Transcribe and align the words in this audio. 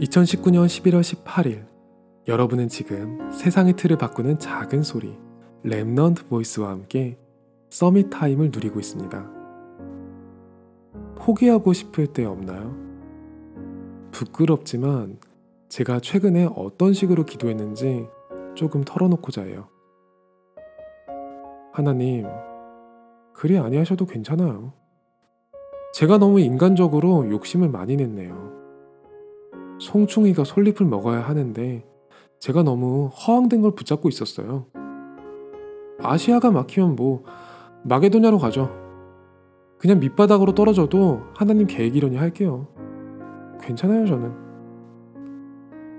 2019년 0.00 0.66
11월 0.66 1.00
18일 1.00 1.66
여러분은 2.28 2.68
지금 2.68 3.32
세상의 3.32 3.74
틀을 3.74 3.98
바꾸는 3.98 4.38
작은 4.38 4.84
소리 4.84 5.18
Remnant 5.64 6.28
Voice와 6.28 6.70
함께 6.70 7.18
Summit 7.70 8.08
Time을 8.08 8.50
누리고 8.52 8.78
있습니다. 8.78 9.30
포기하고 11.16 11.72
싶을 11.72 12.06
때 12.06 12.24
없나요? 12.24 12.76
부끄럽지만 14.12 15.18
제가 15.68 15.98
최근에 15.98 16.48
어떤 16.54 16.92
식으로 16.92 17.24
기도했는지 17.24 18.06
조금 18.54 18.84
털어놓고자 18.84 19.42
해요. 19.42 19.68
하나님, 21.72 22.24
그리 23.32 23.58
아니하셔도 23.58 24.06
괜찮아요. 24.06 24.72
제가 25.92 26.18
너무 26.18 26.38
인간적으로 26.38 27.28
욕심을 27.28 27.68
많이 27.68 27.96
냈네요. 27.96 28.57
송충이가 29.78 30.44
솔잎을 30.44 30.86
먹어야 30.86 31.20
하는데 31.20 31.84
제가 32.38 32.62
너무 32.62 33.08
허황된 33.08 33.62
걸 33.62 33.74
붙잡고 33.74 34.08
있었어요. 34.08 34.66
아시아가 36.00 36.50
막히면 36.50 36.96
뭐 36.96 37.24
마게도냐로 37.84 38.38
가죠. 38.38 38.70
그냥 39.78 40.00
밑바닥으로 40.00 40.54
떨어져도 40.54 41.22
하나님 41.34 41.66
계획이려니 41.66 42.16
할게요. 42.16 42.68
괜찮아요 43.60 44.06
저는. 44.06 44.32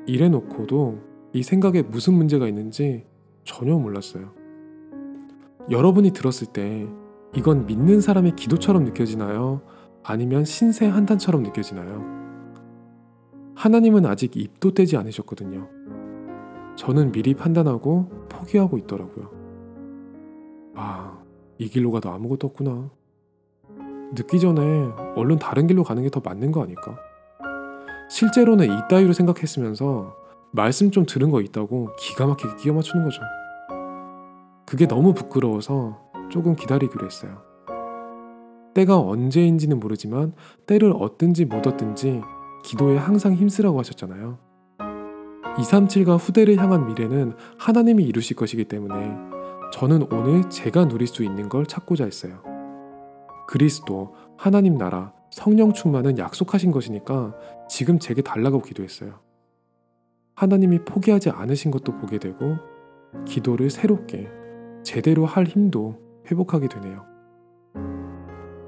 이래놓고도 0.05 0.99
이 1.33 1.43
생각에 1.43 1.81
무슨 1.83 2.15
문제가 2.15 2.47
있는지 2.47 3.05
전혀 3.43 3.77
몰랐어요. 3.77 4.33
여러분이 5.69 6.11
들었을 6.11 6.47
때 6.47 6.87
이건 7.35 7.65
믿는 7.67 8.01
사람의 8.01 8.35
기도처럼 8.35 8.85
느껴지나요? 8.85 9.61
아니면 10.03 10.45
신세 10.45 10.87
한탄처럼 10.87 11.43
느껴지나요? 11.43 12.28
하나님은 13.59 14.05
아직 14.05 14.37
입도 14.37 14.73
떼지 14.73 14.95
않으셨거든요. 14.95 15.67
저는 16.77 17.11
미리 17.11 17.33
판단하고 17.33 18.07
포기하고 18.29 18.77
있더라고요. 18.77 19.29
아, 20.75 21.21
이 21.57 21.67
길로 21.67 21.91
가도 21.91 22.09
아무것도 22.09 22.47
없구나. 22.47 22.89
늦기 24.15 24.39
전에 24.39 24.61
얼른 25.17 25.39
다른 25.39 25.67
길로 25.67 25.83
가는 25.83 26.01
게 26.01 26.09
더 26.09 26.21
맞는 26.23 26.53
거 26.53 26.63
아닐까? 26.63 26.97
실제로는 28.09 28.65
이따위로 28.65 29.11
생각했으면서 29.11 30.15
말씀 30.53 30.89
좀 30.89 31.05
들은 31.05 31.29
거 31.29 31.41
있다고 31.41 31.89
기가 31.99 32.27
막히게 32.27 32.55
끼워 32.55 32.77
맞추는 32.77 33.03
거죠. 33.03 33.21
그게 34.65 34.87
너무 34.87 35.13
부끄러워서 35.13 35.99
조금 36.31 36.55
기다리기로 36.55 37.05
했어요. 37.05 37.41
때가 38.73 38.99
언제인지는 38.99 39.81
모르지만 39.81 40.31
때를 40.65 40.93
얻든지 40.95 41.43
못 41.43 41.67
얻든지 41.67 42.21
기도에 42.63 42.97
항상 42.97 43.33
힘쓰라고 43.33 43.79
하셨잖아요. 43.79 44.37
237과 45.57 46.17
후대를 46.17 46.57
향한 46.57 46.87
미래는 46.87 47.33
하나님이 47.57 48.03
이루실 48.03 48.35
것이기 48.35 48.65
때문에 48.65 49.15
저는 49.73 50.11
오늘 50.11 50.49
제가 50.49 50.87
누릴 50.87 51.07
수 51.07 51.23
있는 51.23 51.49
걸 51.49 51.65
찾고자 51.65 52.05
했어요. 52.05 52.41
그리스도, 53.47 54.13
하나님 54.37 54.77
나라, 54.77 55.13
성령 55.31 55.73
충만은 55.73 56.17
약속하신 56.17 56.71
것이니까 56.71 57.35
지금 57.67 57.99
제게 57.99 58.21
달라고 58.21 58.61
기도했어요. 58.61 59.19
하나님이 60.35 60.85
포기하지 60.85 61.31
않으신 61.31 61.71
것도 61.71 61.97
보게 61.97 62.17
되고 62.17 62.57
기도를 63.25 63.69
새롭게 63.69 64.29
제대로 64.83 65.25
할 65.25 65.45
힘도 65.45 65.99
회복하게 66.31 66.69
되네요. 66.69 67.05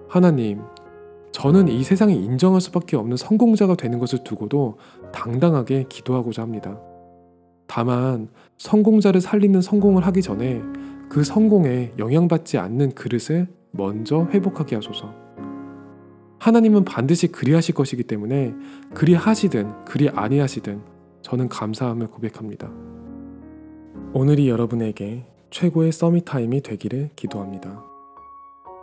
하나님, 0.10 0.62
저는 1.32 1.68
이 1.70 1.84
세상에 1.84 2.14
인정할 2.14 2.62
수밖에 2.62 2.98
없는 2.98 3.18
성공자가 3.18 3.76
되는 3.76 4.00
것을 4.00 4.24
두고도 4.24 4.78
당당하게 5.14 5.86
기도하고자 5.88 6.42
합니다. 6.42 6.80
다만 7.68 8.28
성공자를 8.58 9.22
살리는 9.22 9.62
성공을 9.62 10.06
하기 10.08 10.22
전에 10.22 10.62
그 11.10 11.24
성공에 11.24 11.94
영향받지 11.98 12.58
않는 12.58 12.96
그릇을 12.96 13.48
먼저 13.72 14.28
회복하게 14.32 14.76
하소서. 14.76 15.14
하나님은 16.40 16.86
반드시 16.86 17.28
그리하실 17.28 17.76
것이기 17.76 18.04
때문에 18.04 18.54
그리하시든 18.94 19.86
그리 19.86 20.10
아니하시든 20.10 20.82
저는 21.22 21.50
감사함을 21.50 22.08
고백합니다. 22.08 22.70
오늘이 24.14 24.50
여러분에게 24.50 25.26
최고의 25.52 25.92
Summit 25.92 26.26
Time이 26.26 26.62
되기를 26.62 27.12
기도합니다. 27.16 27.91